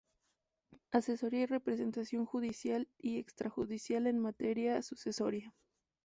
Asesoría 0.89 1.41
y 1.41 1.45
representación 1.45 2.25
judicial 2.25 2.87
y 2.97 3.19
extrajudicial 3.19 4.07
en 4.07 4.17
materia 4.17 4.81
sucesoria. 4.81 5.53